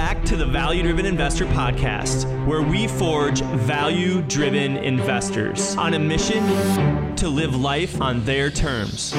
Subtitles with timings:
[0.00, 5.98] back to the Value Driven Investor Podcast, where we forge value driven investors on a
[5.98, 9.14] mission to live life on their terms.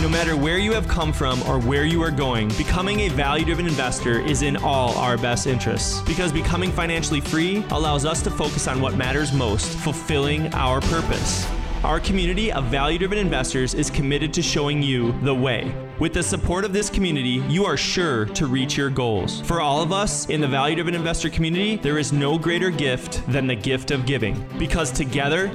[0.00, 3.44] No matter where you have come from or where you are going, becoming a value
[3.44, 8.30] driven investor is in all our best interests because becoming financially free allows us to
[8.30, 11.44] focus on what matters most, fulfilling our purpose.
[11.82, 15.74] Our community of value driven investors is committed to showing you the way.
[16.02, 19.40] With the support of this community, you are sure to reach your goals.
[19.42, 23.24] For all of us in the value driven investor community, there is no greater gift
[23.28, 25.46] than the gift of giving because together,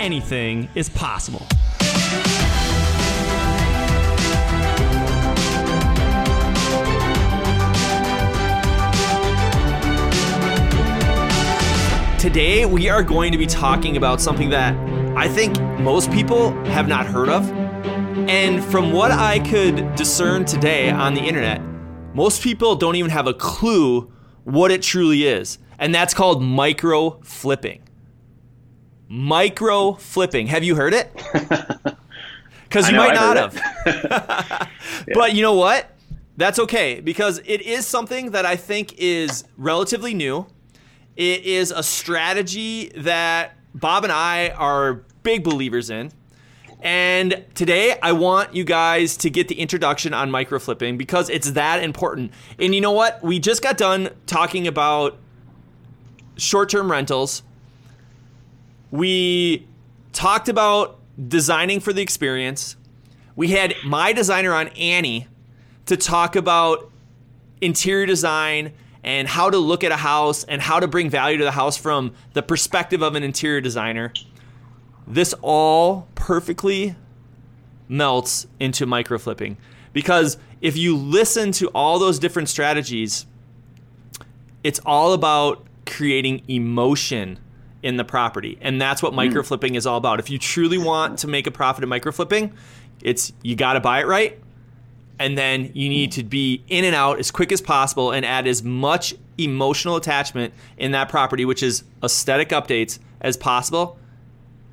[0.00, 1.46] anything is possible.
[12.18, 14.74] Today, we are going to be talking about something that
[15.16, 17.67] I think most people have not heard of.
[18.28, 21.62] And from what I could discern today on the internet,
[22.14, 24.12] most people don't even have a clue
[24.44, 25.56] what it truly is.
[25.78, 27.80] And that's called micro flipping.
[29.08, 30.48] Micro flipping.
[30.48, 31.10] Have you heard it?
[32.68, 34.68] Because you know, might not have.
[35.14, 35.90] But you know what?
[36.36, 40.46] That's okay because it is something that I think is relatively new.
[41.16, 46.12] It is a strategy that Bob and I are big believers in.
[46.80, 51.52] And today I want you guys to get the introduction on micro flipping because it's
[51.52, 52.32] that important.
[52.58, 53.22] And you know what?
[53.22, 55.18] We just got done talking about
[56.36, 57.42] short term rentals.
[58.90, 59.66] We
[60.12, 62.76] talked about designing for the experience.
[63.34, 65.26] We had my designer on Annie
[65.86, 66.90] to talk about
[67.60, 71.44] interior design and how to look at a house and how to bring value to
[71.44, 74.12] the house from the perspective of an interior designer.
[75.08, 76.94] This all perfectly
[77.88, 79.56] melts into micro flipping
[79.92, 83.26] because if you listen to all those different strategies,
[84.62, 87.38] it's all about creating emotion
[87.82, 88.58] in the property.
[88.60, 89.16] And that's what hmm.
[89.16, 90.20] micro flipping is all about.
[90.20, 92.52] If you truly want to make a profit in micro flipping,
[93.02, 94.38] it's you got to buy it right
[95.18, 98.46] and then you need to be in and out as quick as possible and add
[98.46, 103.98] as much emotional attachment in that property, which is aesthetic updates, as possible,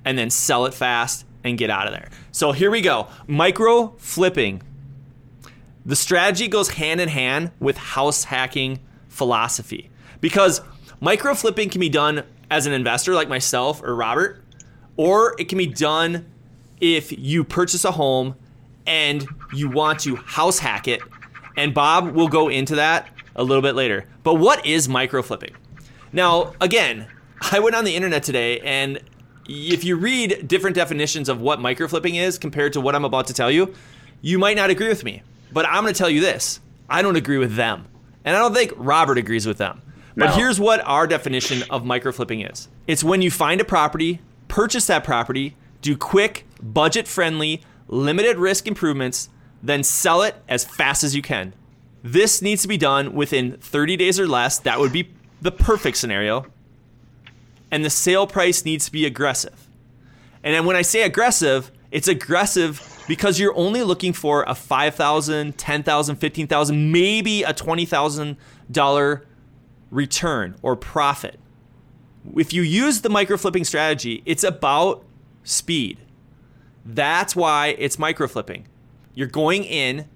[0.05, 2.09] and then sell it fast and get out of there.
[2.31, 4.61] So here we go micro flipping.
[5.85, 8.79] The strategy goes hand in hand with house hacking
[9.09, 9.89] philosophy
[10.21, 10.61] because
[10.99, 14.43] micro flipping can be done as an investor like myself or Robert,
[14.97, 16.25] or it can be done
[16.81, 18.35] if you purchase a home
[18.85, 21.01] and you want to house hack it.
[21.57, 24.05] And Bob will go into that a little bit later.
[24.23, 25.55] But what is micro flipping?
[26.11, 27.07] Now, again,
[27.51, 28.99] I went on the internet today and
[29.47, 33.27] if you read different definitions of what micro flipping is compared to what I'm about
[33.27, 33.73] to tell you,
[34.21, 35.21] you might not agree with me.
[35.51, 37.87] But I'm going to tell you this I don't agree with them.
[38.23, 39.81] And I don't think Robert agrees with them.
[40.17, 40.31] But No.
[40.35, 44.87] here's what our definition of micro flipping is it's when you find a property, purchase
[44.87, 49.29] that property, do quick, budget friendly, limited risk improvements,
[49.61, 51.53] then sell it as fast as you can.
[52.03, 54.57] This needs to be done within 30 days or less.
[54.59, 55.09] That would be
[55.41, 56.45] the perfect scenario.
[57.75, 59.67] And the sale price needs to be aggressive.
[60.45, 65.83] And when I say aggressive, it's aggressive because you're only looking for a $5,000, $10,000,
[65.83, 69.21] $15,000, maybe a $20,000
[69.91, 71.37] return or profit.
[72.37, 75.03] If you use the micro flipping strategy, it's about
[75.43, 75.97] speed.
[76.85, 78.69] That's why it's micro flipping.
[79.13, 80.07] You're going in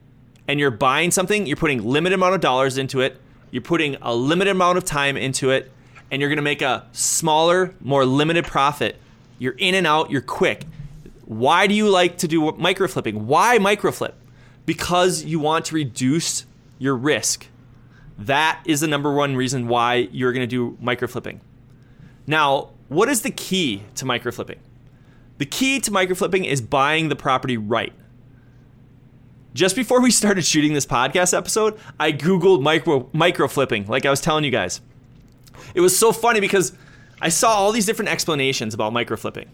[0.47, 3.19] and you're buying something, you're putting limited amount of dollars into it,
[3.51, 5.69] you're putting a limited amount of time into it,
[6.11, 8.97] and you're going to make a smaller, more limited profit.
[9.37, 10.65] You're in and out, you're quick.
[11.25, 13.27] Why do you like to do micro flipping?
[13.27, 14.15] Why micro flip?
[14.65, 16.45] Because you want to reduce
[16.77, 17.47] your risk.
[18.17, 21.41] That is the number one reason why you're going to do micro flipping.
[22.27, 24.59] Now, what is the key to micro flipping?
[25.37, 27.93] The key to micro flipping is buying the property right.
[29.53, 34.09] Just before we started shooting this podcast episode, I googled micro micro flipping, like I
[34.09, 34.81] was telling you guys.
[35.73, 36.73] It was so funny because
[37.21, 39.49] I saw all these different explanations about micro flipping.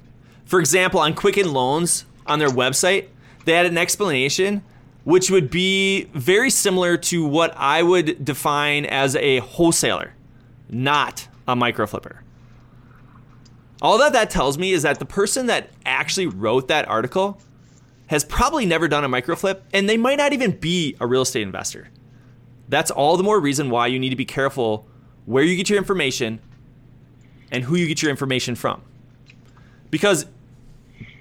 [0.46, 3.07] For example, on Quicken Loans on their website,
[3.46, 4.63] they had an explanation
[5.04, 10.13] which would be very similar to what I would define as a wholesaler,
[10.68, 12.24] not a micro flipper.
[13.81, 17.40] All that that tells me is that the person that actually wrote that article
[18.07, 21.22] has probably never done a micro flip and they might not even be a real
[21.22, 21.90] estate investor.
[22.68, 24.88] That's all the more reason why you need to be careful
[25.25, 26.39] where you get your information
[27.51, 28.81] and who you get your information from.
[29.89, 30.25] Because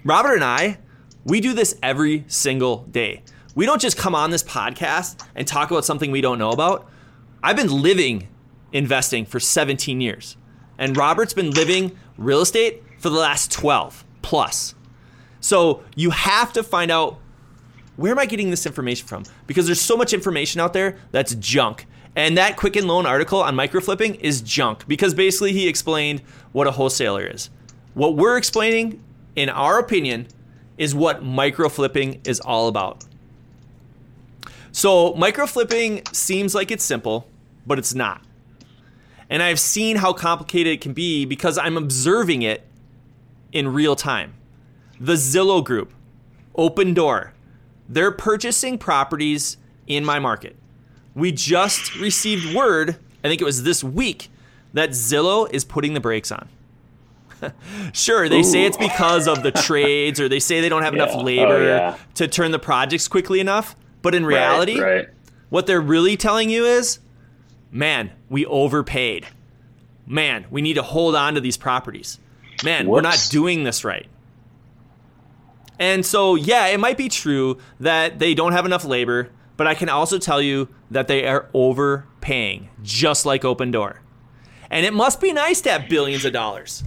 [0.05, 0.79] Robert and I,
[1.25, 3.23] we do this every single day.
[3.55, 6.91] We don't just come on this podcast and talk about something we don't know about.
[7.43, 8.29] I've been living
[8.73, 10.37] investing for 17 years,
[10.77, 14.75] and Robert's been living real estate for the last 12 plus.
[15.41, 17.19] So you have to find out
[17.97, 19.25] where am I getting this information from?
[19.47, 21.87] Because there's so much information out there that's junk.
[22.17, 26.21] And that Quicken Loan article on microflipping is junk because basically he explained
[26.53, 27.51] what a wholesaler is.
[27.95, 29.03] What we're explaining,
[29.35, 30.29] in our opinion,
[30.79, 33.05] is what microflipping is all about.
[34.73, 37.29] So, microflipping seems like it's simple,
[37.67, 38.23] but it's not.
[39.31, 42.67] And I've seen how complicated it can be because I'm observing it
[43.53, 44.35] in real time.
[45.01, 45.93] The Zillow group,
[46.57, 47.31] Opendoor,
[47.89, 49.57] they're purchasing properties
[49.87, 50.57] in my market.
[51.15, 54.29] We just received word, I think it was this week,
[54.73, 56.49] that Zillow is putting the brakes on.
[57.93, 58.45] sure, they Ooh.
[58.45, 61.05] say it's because of the trades or they say they don't have yeah.
[61.05, 61.97] enough labor oh, yeah.
[62.15, 63.77] to turn the projects quickly enough.
[64.03, 65.09] But in reality, right, right.
[65.49, 66.99] what they're really telling you is,
[67.71, 69.27] man, we overpaid.
[70.07, 72.19] Man, we need to hold on to these properties.
[72.63, 72.93] Man, Whoops.
[72.93, 74.07] we're not doing this right.
[75.79, 79.75] And so, yeah, it might be true that they don't have enough labor, but I
[79.75, 83.99] can also tell you that they are overpaying, just like Opendoor.
[84.71, 86.83] And it must be nice to have billions of dollars.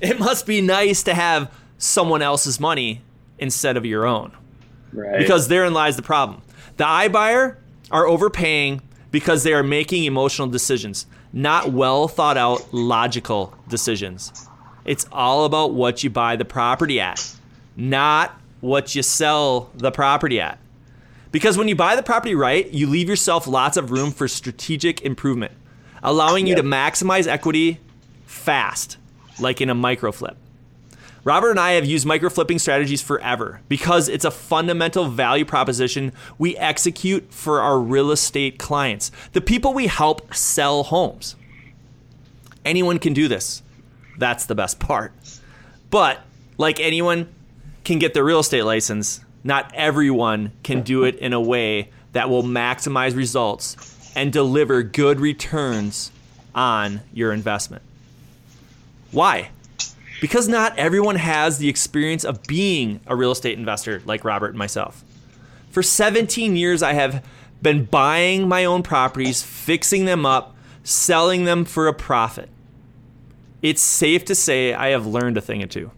[0.00, 3.02] It must be nice to have someone else's money
[3.38, 4.32] instead of your own.
[4.92, 5.18] Right.
[5.18, 6.42] Because therein lies the problem.
[6.76, 7.56] The iBuyer
[7.90, 14.48] are overpaying because they are making emotional decisions, not well thought out logical decisions.
[14.84, 17.34] It's all about what you buy the property at
[17.76, 20.58] not what you sell the property at.
[21.34, 25.02] Because when you buy the property right, you leave yourself lots of room for strategic
[25.02, 25.50] improvement,
[26.00, 27.80] allowing you to maximize equity
[28.24, 28.98] fast,
[29.40, 30.36] like in a micro flip.
[31.24, 36.12] Robert and I have used micro flipping strategies forever because it's a fundamental value proposition
[36.38, 41.34] we execute for our real estate clients, the people we help sell homes.
[42.64, 43.60] Anyone can do this.
[44.18, 45.12] That's the best part.
[45.90, 46.20] But
[46.58, 47.28] like anyone,
[47.82, 52.30] can get their real estate license, not everyone can do it in a way that
[52.30, 56.10] will maximize results and deliver good returns
[56.54, 57.82] on your investment.
[59.10, 59.50] Why?
[60.20, 64.58] Because not everyone has the experience of being a real estate investor like Robert and
[64.58, 65.04] myself.
[65.70, 67.24] For 17 years, I have
[67.60, 72.48] been buying my own properties, fixing them up, selling them for a profit.
[73.60, 75.90] It's safe to say I have learned a thing or two.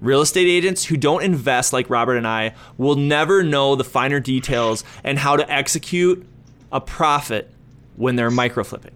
[0.00, 4.18] Real estate agents who don't invest like Robert and I will never know the finer
[4.18, 6.26] details and how to execute
[6.72, 7.50] a profit
[7.96, 8.92] when they're micro flipping.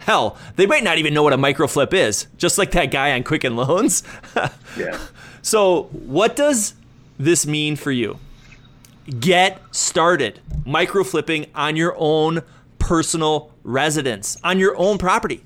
[0.00, 3.12] Hell, they might not even know what a micro flip is, just like that guy
[3.12, 4.02] on Quicken Loans.
[4.76, 4.98] yeah.
[5.42, 6.74] So, what does
[7.18, 8.18] this mean for you?
[9.20, 12.42] Get started micro flipping on your own
[12.78, 15.44] personal residence, on your own property.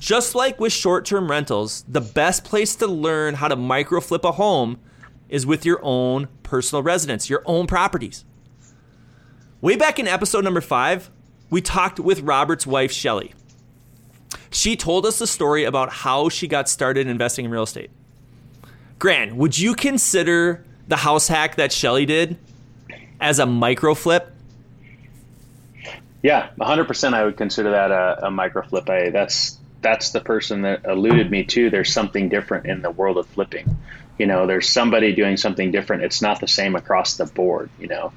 [0.00, 4.24] Just like with short term rentals, the best place to learn how to micro flip
[4.24, 4.80] a home
[5.28, 8.24] is with your own personal residence, your own properties.
[9.60, 11.10] Way back in episode number five,
[11.50, 13.34] we talked with Robert's wife, Shelly.
[14.50, 17.90] She told us the story about how she got started investing in real estate.
[18.98, 22.38] Grant, would you consider the house hack that Shelly did
[23.20, 24.32] as a micro flip?
[26.22, 28.88] Yeah, 100% I would consider that a, a micro flip.
[28.88, 33.16] I, that's that's the person that alluded me to there's something different in the world
[33.16, 33.78] of flipping.
[34.18, 36.04] You know there's somebody doing something different.
[36.04, 38.12] It's not the same across the board you know.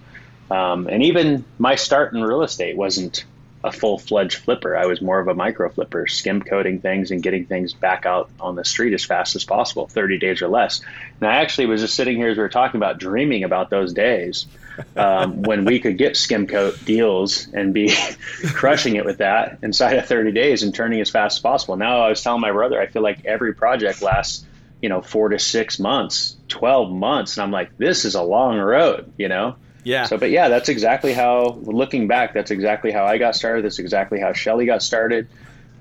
[0.51, 3.25] Um, and even my start in real estate wasn't
[3.63, 4.75] a full-fledged flipper.
[4.75, 8.29] I was more of a micro flipper skim coating things and getting things back out
[8.39, 10.81] on the street as fast as possible 30 days or less.
[11.21, 13.93] And i actually was just sitting here as we were talking about dreaming about those
[13.93, 14.47] days
[14.95, 17.93] um, when we could get skim coat deals and be
[18.53, 21.75] crushing it with that inside of 30 days and turning as fast as possible.
[21.75, 24.45] Now I was telling my brother, I feel like every project lasts,
[24.81, 27.37] you know, four to six months, 12 months.
[27.37, 29.55] And I'm like, this is a long road, you know?
[29.83, 30.05] Yeah.
[30.05, 33.65] So, but yeah, that's exactly how, looking back, that's exactly how I got started.
[33.65, 35.27] That's exactly how Shelly got started.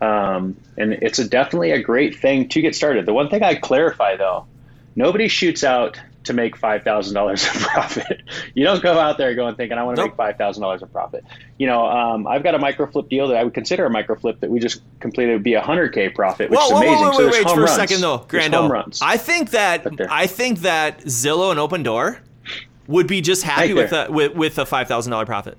[0.01, 3.07] Um, and it's a, definitely a great thing to get started.
[3.07, 4.47] The one thing I clarify though,
[4.97, 8.23] nobody shoots out to make five thousand dollars of profit.
[8.55, 10.12] you don't go out there going thinking I want to nope.
[10.12, 11.25] make five thousand dollars of profit.
[11.59, 14.17] You know, um, I've got a micro flip deal that I would consider a micro
[14.17, 16.97] flip that we just completed would be a hundred k profit, which whoa, is amazing.
[16.97, 17.71] Whoa, whoa, wait, wait, so wait for runs.
[17.71, 18.55] a second though, Grando.
[18.55, 19.00] Home runs.
[19.02, 22.19] I think that I think that Zillow and Opendoor
[22.87, 25.59] would be just happy with a with, with a five thousand dollar profit.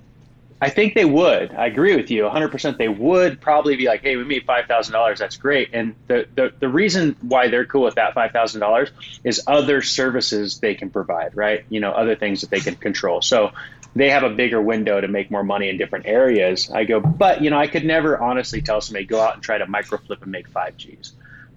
[0.64, 1.52] I think they would.
[1.52, 2.78] I agree with you 100%.
[2.78, 5.18] They would probably be like, hey, we made $5,000.
[5.18, 5.68] That's great.
[5.74, 8.90] And the, the, the reason why they're cool with that $5,000
[9.24, 11.66] is other services they can provide, right?
[11.68, 13.20] You know, other things that they can control.
[13.20, 13.52] So
[13.94, 16.70] they have a bigger window to make more money in different areas.
[16.70, 19.58] I go, but you know, I could never honestly tell somebody go out and try
[19.58, 21.12] to micro flip and make five G's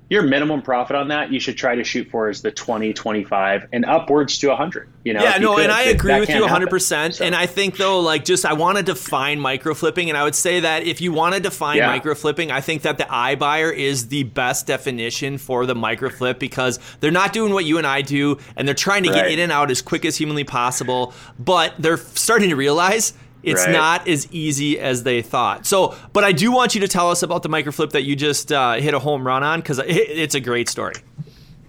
[0.09, 3.67] your minimum profit on that you should try to shoot for is the 20 25
[3.73, 7.25] and upwards to 100 you know yeah no and i agree with you 100% so.
[7.25, 10.35] and i think though like just i want to define micro flipping and i would
[10.35, 11.87] say that if you want to define yeah.
[11.87, 16.39] micro flipping i think that the iBuyer is the best definition for the micro flip
[16.39, 19.23] because they're not doing what you and i do and they're trying to right.
[19.23, 23.65] get in and out as quick as humanly possible but they're starting to realize it's
[23.65, 23.71] right.
[23.71, 25.65] not as easy as they thought.
[25.65, 28.51] So, but I do want you to tell us about the microflip that you just
[28.51, 30.95] uh, hit a home run on because it, it's a great story.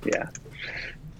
[0.04, 0.28] Yeah.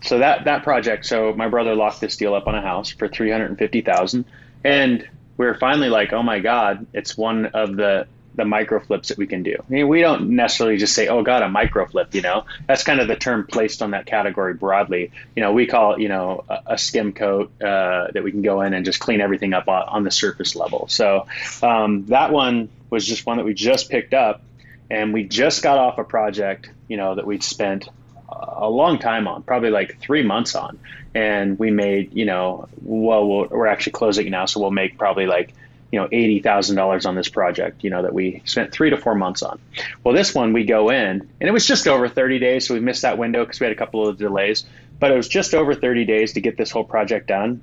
[0.03, 1.07] So that that project.
[1.07, 3.81] So my brother locked this deal up on a house for three hundred and fifty
[3.81, 4.25] thousand,
[4.65, 8.07] and we were finally like, oh my god, it's one of the
[8.39, 9.57] the micro flips that we can do.
[9.59, 12.85] I mean, we don't necessarily just say, "Oh God, a micro flip." You know, that's
[12.85, 15.11] kind of the term placed on that category broadly.
[15.35, 18.43] You know, we call it, you know, a, a skim coat uh, that we can
[18.43, 20.87] go in and just clean everything up on, on the surface level.
[20.89, 21.27] So
[21.63, 24.41] um, that one was just one that we just picked up,
[24.89, 27.89] and we just got off a project, you know, that we'd spent
[28.29, 30.79] a long time on, probably like three months on,
[31.13, 35.55] and we made, you know, well, we're actually closing now, so we'll make probably like
[35.91, 38.97] you know eighty thousand dollars on this project, you know that we spent three to
[38.97, 39.59] four months on.
[40.05, 42.81] Well, this one we go in, and it was just over thirty days, so we
[42.81, 44.65] missed that window because we had a couple of delays.
[44.99, 47.63] But it was just over thirty days to get this whole project done.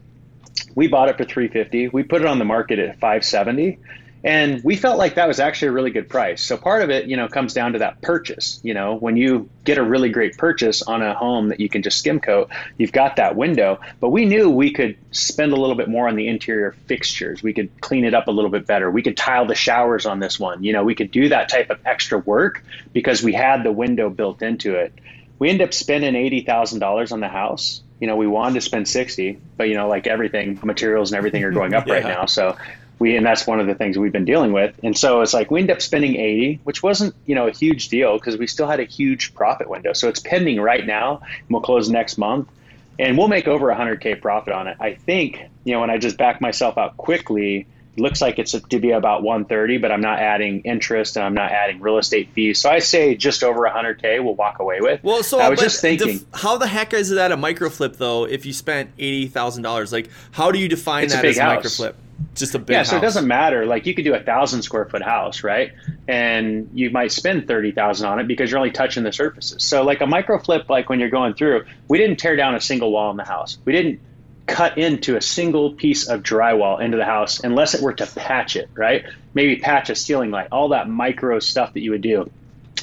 [0.74, 1.88] We bought it for three fifty.
[1.88, 3.78] We put it on the market at five seventy,
[4.26, 6.42] and we felt like that was actually a really good price.
[6.42, 8.60] So part of it, you know, comes down to that purchase.
[8.64, 11.84] You know, when you get a really great purchase on a home that you can
[11.84, 13.80] just skim coat, you've got that window.
[14.00, 17.44] But we knew we could spend a little bit more on the interior fixtures.
[17.44, 18.90] We could clean it up a little bit better.
[18.90, 20.64] We could tile the showers on this one.
[20.64, 22.64] You know, we could do that type of extra work
[22.94, 24.92] because we had the window built into it.
[25.38, 28.62] We end up spending eighty thousand dollars on the house you know, we wanted to
[28.62, 31.94] spend 60, but you know, like everything, materials and everything are going up yeah.
[31.94, 32.26] right now.
[32.26, 32.58] So
[33.06, 34.76] we and that's one of the things we've been dealing with.
[34.82, 37.90] And so it's like we end up spending 80, which wasn't, you know, a huge
[37.90, 39.94] deal because we still had a huge profit window.
[39.94, 41.22] So it's pending right now.
[41.22, 42.50] And we'll close next month.
[42.98, 44.78] And we'll make over 100k profit on it.
[44.80, 48.54] I think, you know, when I just back myself out quickly, it looks like it's
[48.54, 52.32] to be about 130, but I'm not adding interest and I'm not adding real estate
[52.34, 52.60] fees.
[52.60, 55.04] So I say just over 100k we'll walk away with.
[55.04, 57.98] Well, so I was just thinking, the, how the heck is that a micro flip
[57.98, 58.26] though?
[58.26, 61.70] If you spent eighty thousand dollars, like how do you define that as a micro
[61.70, 61.98] flip?
[62.34, 62.90] Just a big yeah house.
[62.90, 65.74] so it doesn't matter like you could do a thousand square foot house right
[66.08, 70.02] and you might spend 30000 on it because you're only touching the surfaces so like
[70.02, 73.12] a micro flip like when you're going through we didn't tear down a single wall
[73.12, 74.00] in the house we didn't
[74.48, 78.56] cut into a single piece of drywall into the house unless it were to patch
[78.56, 82.30] it right maybe patch a ceiling light all that micro stuff that you would do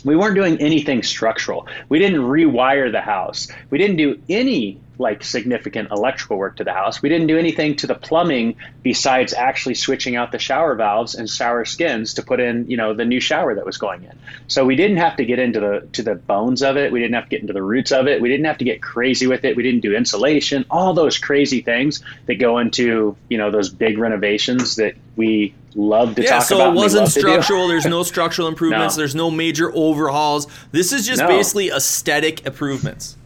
[0.05, 1.67] we weren't doing anything structural.
[1.89, 3.49] We didn't rewire the house.
[3.71, 7.03] We didn't do any like significant electrical work to the house.
[7.03, 11.29] We didn't do anything to the plumbing besides actually switching out the shower valves and
[11.29, 14.19] shower skins to put in, you know, the new shower that was going in.
[14.49, 16.93] So we didn't have to get into the to the bones of it.
[16.93, 18.21] We didn't have to get into the roots of it.
[18.21, 19.57] We didn't have to get crazy with it.
[19.57, 23.99] We didn't do insulation, all those crazy things that go into, you know, those big
[23.99, 26.65] renovations that we love to yeah, talk so about.
[26.65, 27.69] Yeah, so it wasn't structural.
[27.69, 28.97] There's no structural improvements.
[28.97, 29.01] no.
[29.01, 30.47] There's no major overhauls.
[30.71, 31.29] This is just no.
[31.29, 33.17] basically aesthetic improvements.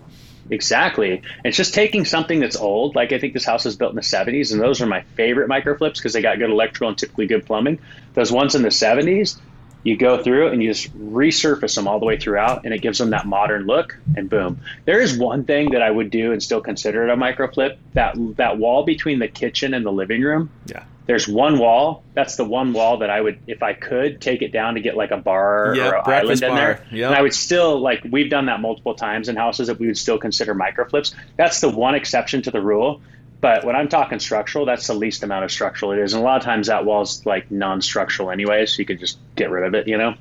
[0.50, 1.22] Exactly.
[1.44, 2.94] It's just taking something that's old.
[2.94, 5.48] Like I think this house was built in the 70s, and those are my favorite
[5.48, 7.78] microflips because they got good electrical and typically good plumbing.
[8.14, 9.38] Those ones in the 70s,
[9.82, 12.98] you go through and you just resurface them all the way throughout, and it gives
[12.98, 13.96] them that modern look.
[14.16, 17.16] And boom, there is one thing that I would do and still consider it a
[17.16, 17.78] microflip.
[17.94, 20.50] That that wall between the kitchen and the living room.
[20.66, 22.02] Yeah there's one wall.
[22.14, 24.96] That's the one wall that I would, if I could, take it down to get
[24.96, 26.50] like a bar yep, or an island bar.
[26.50, 26.86] in there.
[26.90, 27.06] Yep.
[27.06, 29.98] And I would still like we've done that multiple times in houses that we would
[29.98, 31.14] still consider microflips.
[31.36, 33.00] That's the one exception to the rule.
[33.40, 36.14] But when I'm talking structural, that's the least amount of structural it is.
[36.14, 39.50] And a lot of times that wall's like non-structural anyway, so you could just get
[39.50, 40.14] rid of it, you know?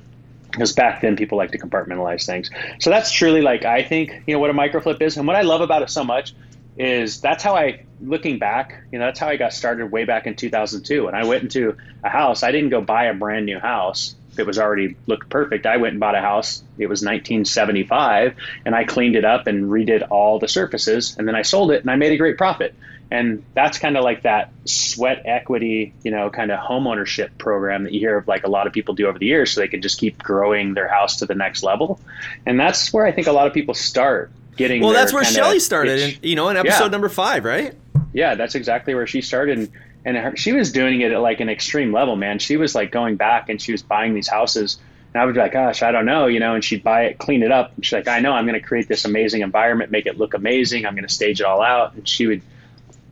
[0.50, 2.50] Because back then people like to compartmentalize things.
[2.78, 5.16] So that's truly like I think, you know, what a microflip is.
[5.16, 6.34] And what I love about it so much
[6.76, 10.26] is that's how I looking back, you know, that's how I got started way back
[10.26, 11.06] in 2002.
[11.06, 14.46] And I went into a house, I didn't go buy a brand new house that
[14.46, 15.66] was already looked perfect.
[15.66, 16.62] I went and bought a house.
[16.78, 21.34] It was 1975, and I cleaned it up and redid all the surfaces, and then
[21.34, 22.74] I sold it, and I made a great profit.
[23.10, 27.84] And that's kind of like that sweat equity, you know, kind of home ownership program
[27.84, 29.68] that you hear of like a lot of people do over the years so they
[29.68, 32.00] can just keep growing their house to the next level.
[32.44, 34.82] And that's where I think a lot of people start getting.
[34.82, 36.90] Well, that's where Shelly started, in, you know, in episode yeah.
[36.90, 37.74] number five, right?
[38.12, 39.58] Yeah, that's exactly where she started.
[39.58, 39.72] And,
[40.04, 42.38] and her, she was doing it at like an extreme level, man.
[42.38, 44.78] She was like going back and she was buying these houses.
[45.12, 47.18] And I would be like, gosh, I don't know, you know, and she'd buy it,
[47.18, 47.72] clean it up.
[47.74, 50.34] And she's like, I know I'm going to create this amazing environment, make it look
[50.34, 50.86] amazing.
[50.86, 51.94] I'm going to stage it all out.
[51.94, 52.42] And she would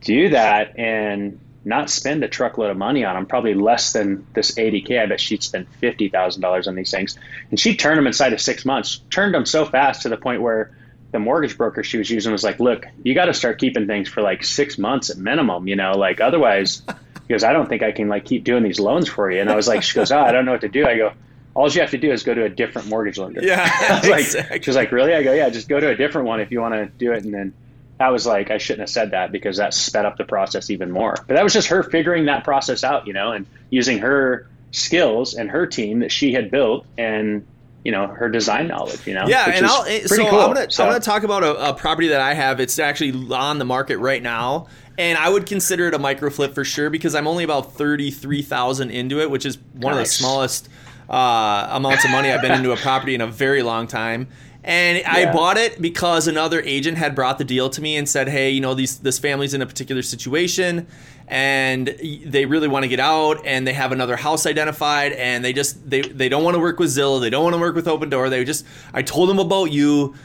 [0.01, 0.77] do that.
[0.77, 5.01] And not spend a truckload of money on them, probably less than this 80K.
[5.01, 7.17] I bet she'd spend $50,000 on these things.
[7.49, 10.41] And she turned them inside of six months, turned them so fast to the point
[10.41, 10.71] where
[11.15, 14.09] the mortgage broker she was using was like, look, you got to start keeping things
[14.09, 16.81] for like six months at minimum, you know, like otherwise,
[17.27, 19.39] because I don't think I can like keep doing these loans for you.
[19.39, 20.85] And I was like, she goes, oh, I don't know what to do.
[20.85, 21.13] I go,
[21.53, 23.41] all you have to do is go to a different mortgage lender.
[23.41, 23.63] Yeah.
[24.03, 24.61] like, exactly.
[24.61, 25.13] She's like, really?
[25.13, 27.23] I go, yeah, just go to a different one if you want to do it.
[27.23, 27.53] And then
[27.97, 30.91] that was like, I shouldn't have said that because that sped up the process even
[30.91, 31.15] more.
[31.27, 35.33] But that was just her figuring that process out, you know, and using her skills
[35.33, 37.47] and her team that she had built and
[37.85, 40.39] you know her design knowledge you know yeah and i'll so cool.
[40.39, 40.83] i'm gonna so.
[40.83, 43.97] i'm gonna talk about a, a, property that i have it's actually on the market
[43.99, 44.65] right now
[44.97, 48.89] and i would consider it a micro flip for sure because i'm only about 33000
[48.89, 49.93] into it which is one nice.
[49.93, 50.67] of the smallest
[51.07, 54.27] uh, amounts of money i've been into a property in a very long time
[54.65, 55.11] and yeah.
[55.11, 58.49] I bought it because another agent had brought the deal to me and said, "Hey,
[58.49, 60.87] you know, these this family's in a particular situation,
[61.27, 61.87] and
[62.25, 65.87] they really want to get out, and they have another house identified, and they just
[65.87, 68.31] they they don't want to work with Zillow, they don't want to work with Opendoor.
[68.31, 70.15] They just I told them about you."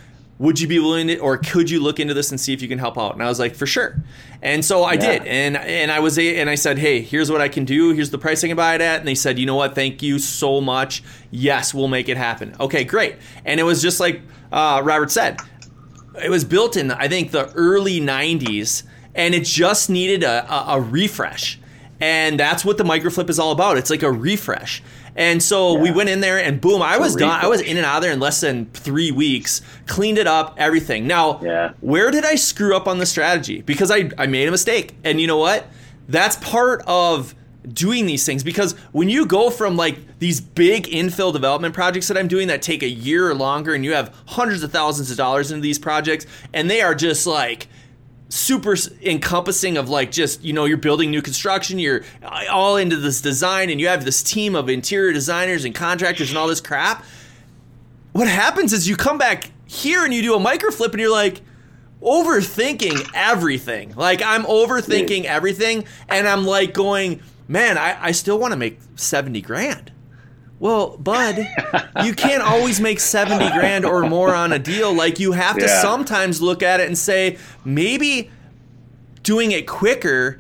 [0.41, 2.69] Would you be willing to, or could you look into this and see if you
[2.69, 3.13] can help out?
[3.13, 4.03] And I was like, for sure.
[4.41, 5.01] And so I yeah.
[5.19, 7.93] did, and and I was a, and I said, hey, here's what I can do.
[7.93, 9.01] Here's the price I can buy it at.
[9.01, 9.75] And they said, you know what?
[9.75, 11.03] Thank you so much.
[11.31, 12.57] Yes, we'll make it happen.
[12.59, 13.17] Okay, great.
[13.45, 15.43] And it was just like uh, Robert said,
[16.25, 20.77] it was built in I think the early '90s, and it just needed a, a,
[20.77, 21.60] a refresh.
[22.01, 23.77] And that's what the microflip is all about.
[23.77, 24.83] It's like a refresh.
[25.17, 25.83] And so yeah.
[25.83, 27.29] we went in there and boom, I was done.
[27.29, 30.55] I was in and out of there in less than three weeks, cleaned it up,
[30.57, 31.07] everything.
[31.07, 31.73] Now, yeah.
[31.81, 33.61] where did I screw up on the strategy?
[33.61, 34.95] Because I, I made a mistake.
[35.05, 35.67] And you know what?
[36.09, 37.35] That's part of
[37.71, 42.17] doing these things because when you go from like these big infill development projects that
[42.17, 45.19] I'm doing that take a year or longer and you have hundreds of thousands of
[45.19, 47.69] dollars into these projects and they are just like
[48.31, 52.97] super encompassing of like just you know you're building new construction you're uh, all into
[52.97, 56.61] this design and you have this team of interior designers and contractors and all this
[56.61, 57.05] crap.
[58.13, 61.11] What happens is you come back here and you do a micro flip and you're
[61.11, 61.43] like
[62.01, 63.95] overthinking everything.
[63.95, 68.79] Like i'm overthinking everything and i'm like going man i, I still want to make
[68.95, 69.93] 70 grand
[70.61, 71.39] well, bud,
[72.05, 74.95] you can't always make 70 grand or more on a deal.
[74.95, 75.81] Like, you have to yeah.
[75.81, 78.31] sometimes look at it and say, maybe
[79.23, 80.39] doing it quicker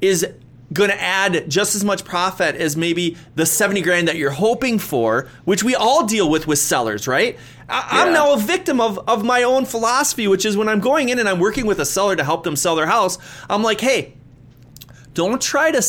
[0.00, 0.26] is
[0.72, 4.80] going to add just as much profit as maybe the 70 grand that you're hoping
[4.80, 7.38] for, which we all deal with with sellers, right?
[7.68, 11.10] I, am now a victim of, of my own philosophy, which is when I'm going
[11.10, 13.80] in and I'm working with a seller to help them sell their house, I'm like,
[13.80, 14.14] hey,
[15.14, 15.82] don't try to,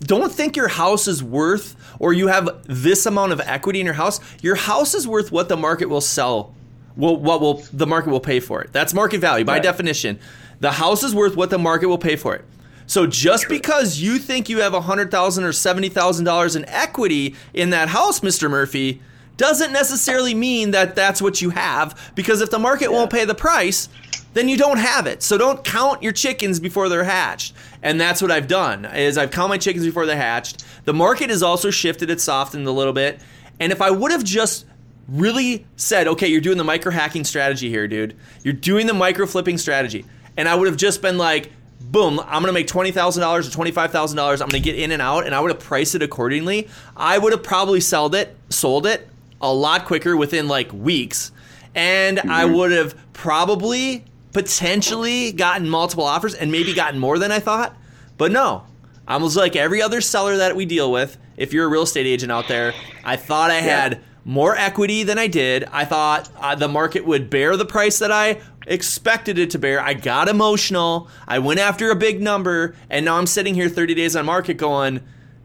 [0.00, 3.94] don't think your house is worth or you have this amount of equity in your
[3.94, 6.54] house, your house is worth what the market will sell.
[6.96, 8.72] Well, what will the market will pay for it?
[8.72, 9.62] That's market value by right.
[9.62, 10.18] definition.
[10.60, 12.44] The house is worth what the market will pay for it.
[12.86, 16.64] So just because you think you have a hundred thousand or seventy thousand dollars in
[16.66, 18.50] equity in that house, Mr.
[18.50, 19.00] Murphy,
[19.36, 22.12] doesn't necessarily mean that that's what you have.
[22.14, 22.96] Because if the market yeah.
[22.96, 23.88] won't pay the price,
[24.34, 25.22] then you don't have it.
[25.22, 27.54] So don't count your chickens before they're hatched.
[27.82, 30.64] And that's what I've done is I've counted my chickens before they're hatched.
[30.84, 33.20] The market has also shifted, it's softened a little bit.
[33.60, 34.66] And if I would have just
[35.08, 38.16] really said, okay, you're doing the micro hacking strategy here, dude.
[38.44, 40.04] You're doing the micro flipping strategy.
[40.36, 43.50] And I would have just been like, boom, I'm gonna make twenty thousand dollars or
[43.50, 44.40] twenty five thousand dollars.
[44.40, 46.68] I'm gonna get in and out, and I would have priced it accordingly.
[46.96, 49.08] I would have probably sold it, sold it
[49.40, 51.32] a lot quicker within like weeks,
[51.74, 52.30] and mm-hmm.
[52.30, 54.04] I would have probably
[54.38, 57.76] potentially gotten multiple offers and maybe gotten more than I thought.
[58.16, 58.62] But no,
[59.04, 61.18] I was like every other seller that we deal with.
[61.36, 62.72] If you're a real estate agent out there,
[63.04, 65.64] I thought I had more equity than I did.
[65.72, 69.80] I thought uh, the market would bear the price that I expected it to bear.
[69.80, 71.08] I got emotional.
[71.26, 74.54] I went after a big number, and now I'm sitting here 30 days on market
[74.54, 75.00] going,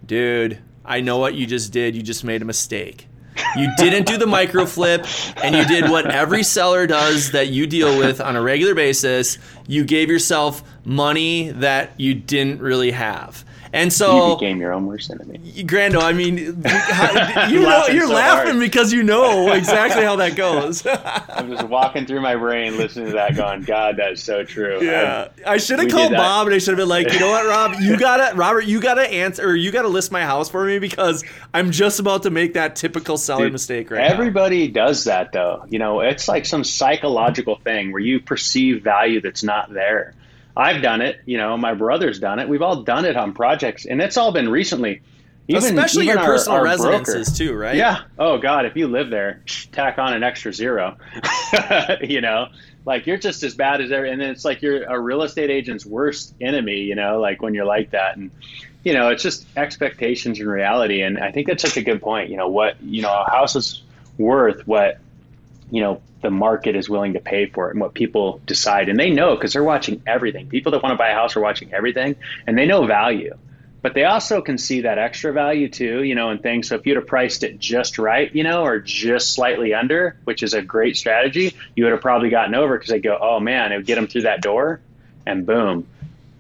[0.06, 1.96] dude, I know what you just did.
[1.96, 3.08] You just made a mistake.
[3.56, 5.06] You didn't do the micro flip,
[5.43, 9.38] and you did what every seller does that you deal with on a regular basis.
[9.67, 13.43] You gave yourself money that you didn't really have.
[13.74, 15.40] And so you became your own worst enemy.
[15.66, 16.52] Grando, I mean, you
[17.64, 18.60] know, you're so laughing hard.
[18.60, 20.86] because you know exactly how that goes.
[21.30, 25.30] I'm just walking through my brain, listening to that, going, "God, that's so true." Yeah,
[25.44, 27.48] I, I should have called Bob, and I should have been like, "You know what,
[27.48, 27.82] Rob?
[27.82, 31.24] You gotta, Robert, you gotta answer, or you gotta list my house for me because
[31.52, 34.86] I'm just about to make that typical seller Dude, mistake right Everybody now.
[34.86, 35.66] does that, though.
[35.68, 40.14] You know, it's like some psychological thing where you perceive value that's not there
[40.56, 41.20] I've done it.
[41.26, 42.48] You know, my brother's done it.
[42.48, 45.02] We've all done it on projects, and it's all been recently.
[45.50, 47.38] Even, Especially even your our, personal our residences broker.
[47.38, 47.76] too, right?
[47.76, 48.04] Yeah.
[48.18, 50.96] Oh God, if you live there, tack on an extra zero.
[52.02, 52.48] you know,
[52.86, 54.06] like you're just as bad as ever.
[54.06, 57.66] and it's like you're a real estate agent's worst enemy, you know, like when you're
[57.66, 58.18] like that.
[58.18, 58.32] And,
[58.84, 61.02] you know, it's just expectations and reality.
[61.02, 62.30] And I think that's such a good point.
[62.30, 63.82] You know, what, you know, a house is
[64.18, 64.98] worth what,
[65.74, 68.90] you know, the market is willing to pay for it and what people decide.
[68.90, 70.48] And they know because they're watching everything.
[70.48, 73.36] People that want to buy a house are watching everything and they know value
[73.84, 76.70] but they also can see that extra value too, you know, and things.
[76.70, 80.42] So if you'd have priced it just right, you know, or just slightly under, which
[80.42, 83.74] is a great strategy, you would have probably gotten over because they go, oh man,
[83.74, 84.80] it would get them through that door,
[85.26, 85.86] and boom.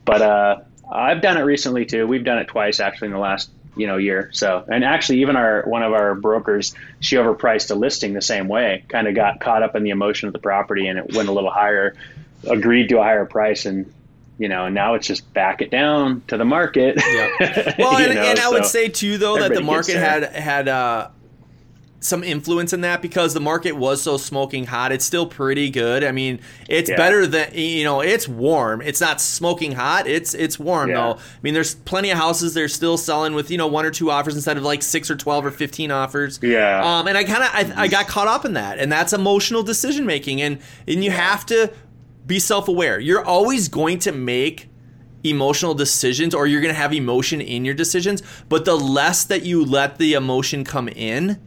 [0.05, 2.07] But uh, I've done it recently too.
[2.07, 4.29] We've done it twice actually in the last you know year.
[4.33, 8.47] So and actually even our one of our brokers, she overpriced a listing the same
[8.47, 8.85] way.
[8.87, 11.31] Kind of got caught up in the emotion of the property and it went a
[11.31, 11.95] little higher,
[12.49, 13.91] agreed to a higher price and
[14.37, 16.97] you know, and now it's just back it down to the market.
[16.97, 17.73] Yeah.
[17.77, 21.09] Well, and, know, and, I would say too, though, that the market had had uh,
[22.03, 24.91] some influence in that because the market was so smoking hot.
[24.91, 26.03] It's still pretty good.
[26.03, 26.97] I mean, it's yeah.
[26.97, 28.01] better than you know.
[28.01, 28.81] It's warm.
[28.81, 30.07] It's not smoking hot.
[30.07, 30.95] It's it's warm yeah.
[30.95, 31.13] though.
[31.13, 34.11] I mean, there's plenty of houses they're still selling with you know one or two
[34.11, 36.39] offers instead of like six or twelve or fifteen offers.
[36.41, 36.99] Yeah.
[36.99, 39.63] Um, and I kind of I, I got caught up in that, and that's emotional
[39.63, 41.71] decision making, and and you have to
[42.25, 42.99] be self aware.
[42.99, 44.69] You're always going to make
[45.23, 49.43] emotional decisions or you're going to have emotion in your decisions, but the less that
[49.43, 51.39] you let the emotion come in,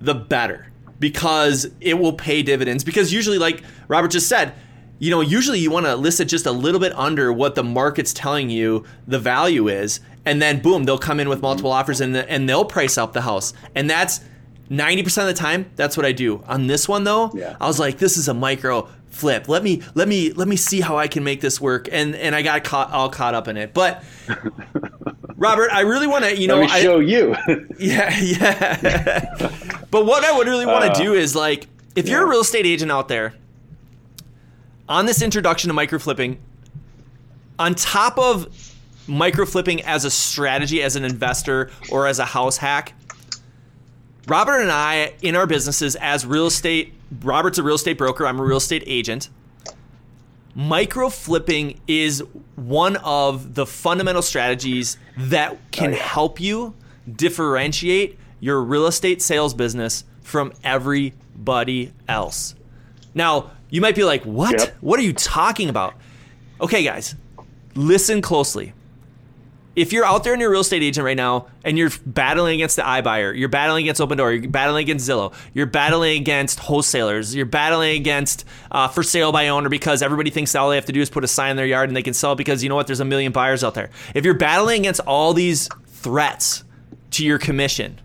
[0.00, 0.66] the better
[0.98, 2.82] because it will pay dividends.
[2.84, 4.54] Because usually, like Robert just said,
[4.98, 7.64] you know, usually you want to list it just a little bit under what the
[7.64, 12.00] market's telling you the value is, and then boom, they'll come in with multiple offers
[12.00, 14.20] and and they'll price up the house, and that's
[14.68, 15.70] ninety percent of the time.
[15.76, 16.42] That's what I do.
[16.46, 17.56] On this one though, yeah.
[17.60, 19.48] I was like, this is a micro flip.
[19.48, 21.88] Let me let me let me see how I can make this work.
[21.90, 23.72] And and I got caught all caught up in it.
[23.72, 24.04] But
[25.40, 27.34] Robert, I really want to you know let me show I, you.
[27.78, 29.56] yeah, yeah.
[29.90, 32.12] but what I would really want to uh, do is like if yeah.
[32.12, 33.32] you're a real estate agent out there
[34.86, 36.38] on this introduction to micro flipping,
[37.58, 38.54] on top of
[39.06, 42.92] micro flipping as a strategy as an investor or as a house hack,
[44.28, 48.26] Robert and I in our businesses as real estate Robert's a real estate broker.
[48.26, 49.30] I'm a real estate agent.
[50.54, 52.22] Micro flipping is
[52.56, 54.98] one of the fundamental strategies
[55.28, 56.02] that can oh, yeah.
[56.02, 56.74] help you
[57.10, 62.54] differentiate your real estate sales business from everybody else.
[63.14, 64.58] Now, you might be like, what?
[64.58, 64.76] Yep.
[64.80, 65.94] What are you talking about?
[66.60, 67.14] Okay, guys,
[67.74, 68.72] listen closely
[69.80, 72.56] if you're out there and you're a real estate agent right now and you're battling
[72.56, 77.34] against the iBuyer, you're battling against Opendoor, you're battling against Zillow, you're battling against wholesalers,
[77.34, 80.92] you're battling against uh, for sale by owner because everybody thinks all they have to
[80.92, 82.74] do is put a sign in their yard and they can sell because you know
[82.74, 82.86] what?
[82.86, 83.88] There's a million buyers out there.
[84.14, 86.62] If you're battling against all these threats
[87.12, 87.98] to your commission,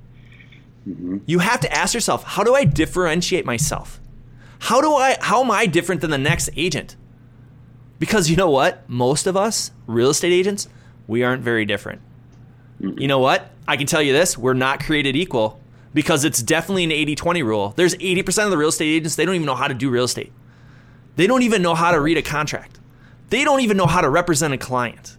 [0.87, 1.17] mm-hmm.
[1.25, 3.99] you have to ask yourself, how do I differentiate myself?
[4.59, 5.17] How do I?
[5.19, 6.95] How am I different than the next agent?
[7.99, 8.89] Because you know what?
[8.89, 10.69] Most of us real estate agents
[11.07, 12.01] we aren't very different.
[12.79, 13.51] You know what?
[13.67, 15.59] I can tell you this we're not created equal
[15.93, 17.73] because it's definitely an 80 20 rule.
[17.75, 20.03] There's 80% of the real estate agents, they don't even know how to do real
[20.03, 20.31] estate.
[21.15, 22.79] They don't even know how to read a contract.
[23.29, 25.17] They don't even know how to represent a client.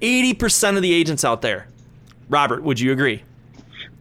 [0.00, 1.68] 80% of the agents out there.
[2.28, 3.24] Robert, would you agree?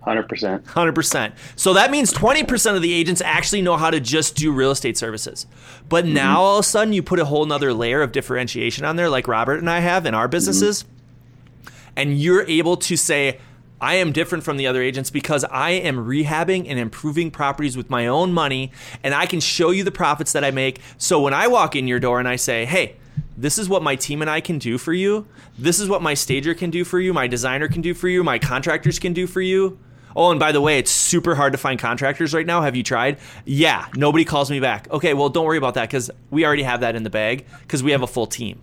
[0.06, 0.64] 100%.
[0.64, 1.34] 100%.
[1.58, 4.98] So that means 20% of the agents actually know how to just do real estate
[4.98, 5.46] services.
[5.90, 6.14] But mm-hmm.
[6.14, 9.10] now all of a sudden you put a whole nother layer of differentiation on there,
[9.10, 10.84] like Robert and I have in our businesses.
[10.84, 10.94] Mm-hmm
[11.98, 13.40] and you're able to say,
[13.82, 17.90] I am different from the other agents because I am rehabbing and improving properties with
[17.90, 18.72] my own money,
[19.04, 20.80] and I can show you the profits that I make.
[20.98, 22.96] So when I walk in your door and I say, hey,
[23.36, 25.28] this is what my team and I can do for you.
[25.58, 28.24] This is what my stager can do for you, my designer can do for you,
[28.24, 29.78] my contractors can do for you.
[30.16, 32.64] Oh, and by the way, it's super hard to find contractors right now.
[32.64, 33.20] Have you tried?
[33.46, 34.90] Yeah, nobody calls me back.
[34.90, 37.84] Okay, well, don't worry about that because we already have that in the bag because
[37.84, 38.60] we have a full team.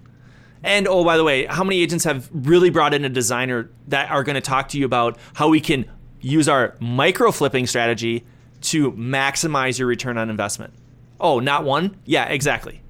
[0.64, 4.10] And oh, by the way, how many agents have really brought in a designer that
[4.10, 5.84] are going to talk to you about how we can
[6.22, 8.24] use our micro flipping strategy
[8.62, 10.72] to maximize your return on investment?
[11.20, 11.98] Oh, not one?
[12.06, 12.80] Yeah, exactly.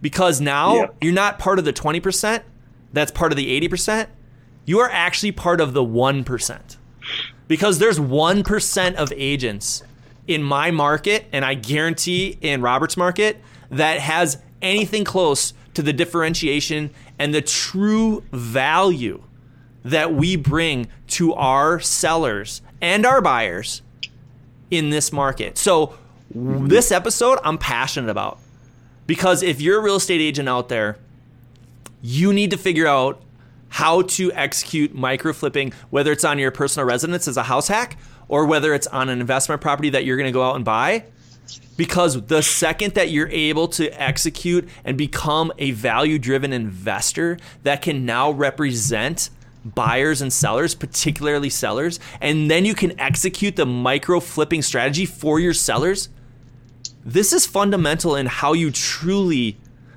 [0.00, 0.96] Because now yep.
[1.00, 2.42] you're not part of the 20%,
[2.92, 4.06] that's part of the 80%.
[4.64, 6.76] You are actually part of the 1%.
[7.48, 9.82] Because there's 1% of agents
[10.28, 15.92] in my market, and I guarantee in Robert's market, that has anything close to the
[15.92, 19.22] differentiation and the true value
[19.84, 23.82] that we bring to our sellers and our buyers
[24.70, 25.58] in this market.
[25.58, 25.94] So,
[26.34, 26.68] mm-hmm.
[26.68, 28.38] this episode I'm passionate about
[29.06, 30.96] because if you're a real estate agent out there,
[32.00, 33.22] you need to figure out
[33.68, 37.96] how to execute micro flipping, whether it's on your personal residence as a house hack
[38.28, 41.04] or whether it's on an investment property that you're going to go out and buy.
[41.76, 47.82] Because the second that you're able to execute and become a value driven investor that
[47.82, 49.30] can now represent
[49.64, 55.40] buyers and sellers, particularly sellers, and then you can execute the micro flipping strategy for
[55.40, 56.08] your sellers.
[57.04, 59.56] This is fundamental in how you truly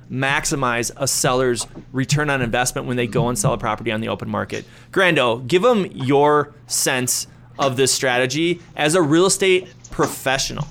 [0.10, 4.08] maximize a seller's return on investment when they go and sell a property on the
[4.08, 4.66] open market.
[4.92, 7.28] Grando, give them your sense
[7.58, 10.68] of this strategy as a real estate professional.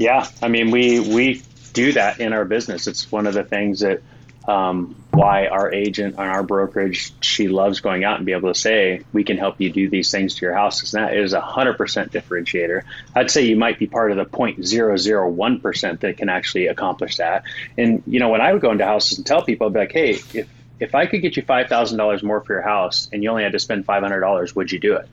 [0.00, 1.42] Yeah, I mean, we we
[1.74, 2.86] do that in our business.
[2.86, 4.00] It's one of the things that
[4.48, 8.58] um, why our agent on our brokerage she loves going out and be able to
[8.58, 11.40] say we can help you do these things to your house and that is a
[11.42, 12.84] hundred percent differentiator.
[13.14, 17.44] I'd say you might be part of the 0.001 percent that can actually accomplish that.
[17.76, 19.92] And you know when i would go into houses and tell people i'd be like
[19.92, 20.48] hey if
[20.80, 23.58] if i could get you $5000 more for your house and you only had to
[23.58, 25.06] spend $500 would you do it?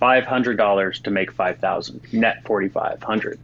[0.00, 3.40] $500 to make 5000 net 4500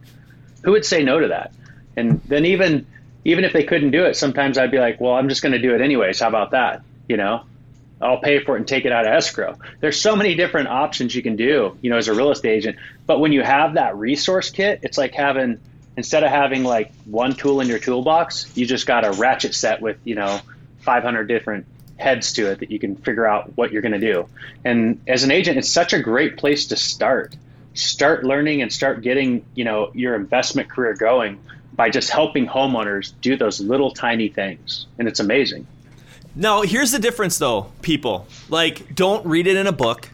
[0.67, 1.53] who would say no to that
[1.95, 2.85] and then even
[3.25, 5.59] even if they couldn't do it, sometimes I'd be like, well, I'm just going to
[5.59, 6.21] do it anyways.
[6.21, 6.81] How about that?
[7.09, 7.43] You know,
[8.01, 9.57] I'll pay for it and take it out of escrow.
[9.81, 12.77] There's so many different options you can do, you know, as a real estate agent.
[13.05, 15.59] But when you have that resource kit, it's like having
[15.97, 19.81] instead of having like one tool in your toolbox, you just got a ratchet set
[19.81, 20.39] with, you know,
[20.79, 21.65] 500 different
[21.97, 24.29] heads to it that you can figure out what you're going to do.
[24.63, 27.35] And as an agent, it's such a great place to start.
[27.77, 31.39] Start learning and start getting, you know, your investment career going
[31.73, 34.87] by just helping homeowners do those little tiny things.
[34.97, 35.67] And it's amazing.
[36.35, 38.27] Now, here's the difference though, people.
[38.49, 40.09] Like, don't read it in a book.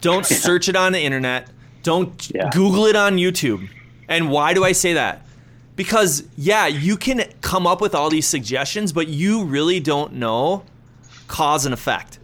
[0.00, 1.48] Don't search it on the internet.
[1.82, 2.50] Don't yeah.
[2.50, 3.68] Google it on YouTube.
[4.08, 5.26] And why do I say that?
[5.76, 10.64] Because, yeah, you can come up with all these suggestions, but you really don't know
[11.26, 12.19] cause and effect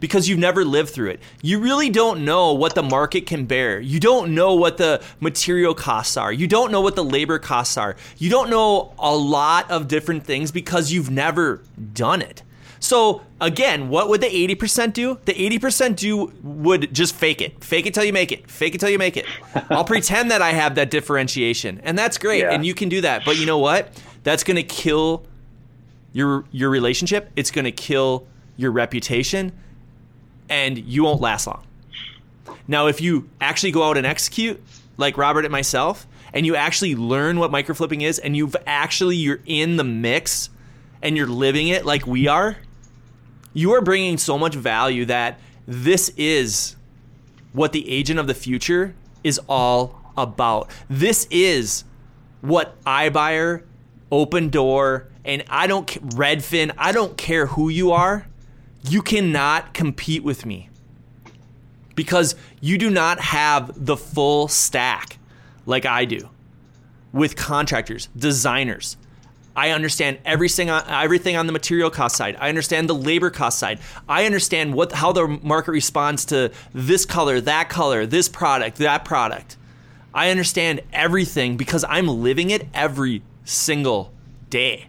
[0.00, 1.20] because you've never lived through it.
[1.42, 3.80] You really don't know what the market can bear.
[3.80, 6.32] You don't know what the material costs are.
[6.32, 7.96] You don't know what the labor costs are.
[8.18, 12.42] You don't know a lot of different things because you've never done it.
[12.78, 15.18] So again, what would the 80% do?
[15.24, 17.64] The 80% do would just fake it.
[17.64, 18.50] Fake it till you make it.
[18.50, 19.26] Fake it till you make it.
[19.70, 21.80] I'll pretend that I have that differentiation.
[21.84, 22.40] And that's great.
[22.40, 22.52] Yeah.
[22.52, 23.24] And you can do that.
[23.24, 23.90] But you know what?
[24.24, 25.24] That's going to kill
[26.12, 27.30] your your relationship.
[27.36, 29.52] It's going to kill your reputation
[30.48, 31.64] and you won't last long.
[32.68, 34.62] Now, if you actually go out and execute,
[34.96, 39.40] like Robert and myself, and you actually learn what microflipping is, and you've actually you're
[39.46, 40.50] in the mix,
[41.02, 42.56] and you're living it like we are,
[43.52, 46.76] you are bringing so much value that this is
[47.52, 50.70] what the agent of the future is all about.
[50.88, 51.84] This is
[52.40, 53.62] what iBuyer,
[54.12, 56.72] Opendoor, and I don't Redfin.
[56.78, 58.26] I don't care who you are
[58.88, 60.68] you cannot compete with me
[61.94, 65.18] because you do not have the full stack
[65.64, 66.28] like I do
[67.12, 68.96] with contractors, designers.
[69.56, 72.36] I understand everything on, everything on the material cost side.
[72.38, 73.80] I understand the labor cost side.
[74.06, 79.06] I understand what how the market responds to this color, that color, this product, that
[79.06, 79.56] product.
[80.12, 84.12] I understand everything because I'm living it every single
[84.50, 84.88] day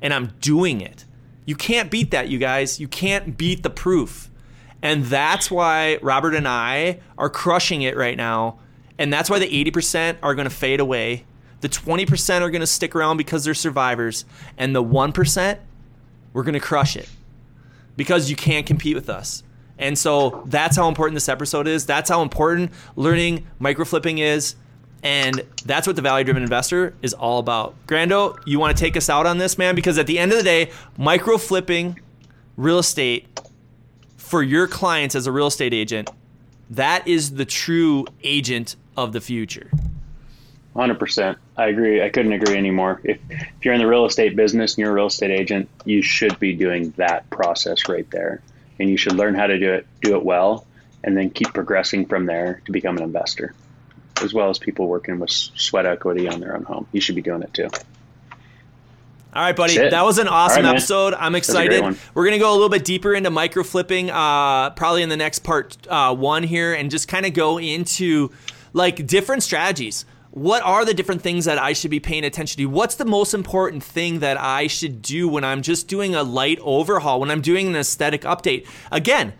[0.00, 1.04] and I'm doing it.
[1.46, 2.78] You can't beat that, you guys.
[2.78, 4.30] You can't beat the proof.
[4.82, 8.58] And that's why Robert and I are crushing it right now.
[8.98, 11.24] And that's why the 80% are going to fade away.
[11.60, 14.24] The 20% are going to stick around because they're survivors.
[14.58, 15.58] And the 1%,
[16.32, 17.08] we're going to crush it
[17.96, 19.42] because you can't compete with us.
[19.78, 21.86] And so that's how important this episode is.
[21.86, 24.56] That's how important learning microflipping is.
[25.06, 27.76] And that's what the value driven investor is all about.
[27.86, 29.76] Grando, you want to take us out on this, man?
[29.76, 32.00] Because at the end of the day, micro flipping
[32.56, 33.28] real estate
[34.16, 36.10] for your clients as a real estate agent,
[36.70, 39.70] that is the true agent of the future.
[40.74, 41.36] 100%.
[41.56, 42.02] I agree.
[42.02, 43.00] I couldn't agree anymore.
[43.04, 46.02] If, if you're in the real estate business and you're a real estate agent, you
[46.02, 48.42] should be doing that process right there.
[48.80, 50.66] And you should learn how to do it, do it well,
[51.04, 53.54] and then keep progressing from there to become an investor
[54.22, 56.86] as well as people working with sweat equity on their own home.
[56.92, 57.68] You should be doing it too.
[59.36, 59.76] All right, buddy.
[59.76, 61.12] That was an awesome right, episode.
[61.12, 61.82] I'm excited.
[62.14, 65.40] We're gonna go a little bit deeper into micro flipping, uh, probably in the next
[65.40, 68.32] part uh, one here, and just kind of go into
[68.72, 70.06] like different strategies.
[70.30, 72.66] What are the different things that I should be paying attention to?
[72.66, 76.58] What's the most important thing that I should do when I'm just doing a light
[76.62, 78.66] overhaul, when I'm doing an aesthetic update?
[78.90, 79.34] Again,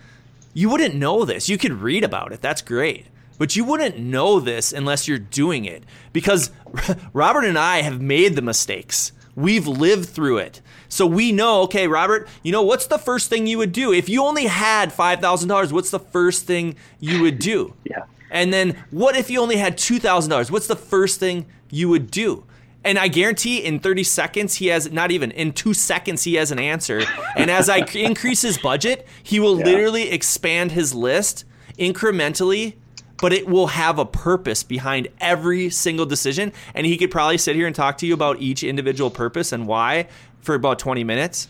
[0.53, 1.49] you wouldn't know this.
[1.49, 2.41] You could read about it.
[2.41, 3.07] That's great.
[3.39, 6.51] But you wouldn't know this unless you're doing it because
[7.13, 9.13] Robert and I have made the mistakes.
[9.35, 10.63] We've lived through it.
[10.89, 13.93] So we know, okay, Robert, you know, what's the first thing you would do?
[13.93, 17.75] If you only had $5,000, what's the first thing you would do?
[17.85, 18.05] yeah.
[18.31, 20.51] And then what if you only had $2,000?
[20.51, 22.45] What's the first thing you would do?
[22.83, 26.51] And I guarantee in 30 seconds, he has not even in two seconds, he has
[26.53, 27.03] an answer.
[27.37, 29.65] And as I increase his budget, he will Yeah.
[29.67, 31.45] literally expand his list
[31.79, 32.75] incrementally,
[33.21, 36.53] but it will have a purpose behind every single decision.
[36.75, 39.67] And he could probably sit here and talk to you about each individual purpose and
[39.67, 40.09] why
[40.41, 41.49] for about 20 minutes.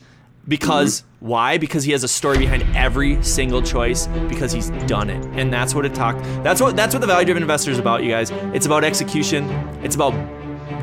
[0.49, 1.27] Because mm-hmm.
[1.27, 1.59] why?
[1.59, 5.25] Because he has a story behind every single choice because he's done it.
[5.33, 8.05] And that's what it talk that's what that's what the value driven investor is about,
[8.05, 8.31] you guys.
[8.55, 9.51] It's about execution.
[9.83, 10.13] It's about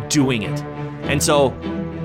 [0.10, 0.62] doing it.
[1.04, 1.58] And so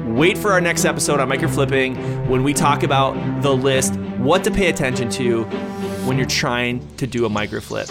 [0.06, 1.96] wait for our next episode on micro flipping
[2.28, 5.44] when we talk about the list, what to pay attention to
[6.08, 7.88] when you're trying to do a micro flip.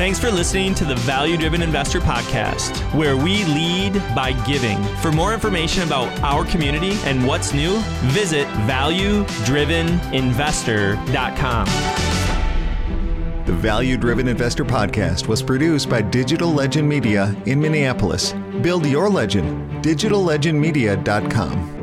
[0.00, 4.82] Thanks for listening to the Value Driven Investor Podcast, where we lead by giving.
[4.96, 11.66] For more information about our community and what's new, visit valuedriveninvestor.com.
[13.44, 18.32] The Value Driven Investor Podcast was produced by Digital Legend Media in Minneapolis.
[18.62, 21.79] Build your legend, digitallegendmedia.com.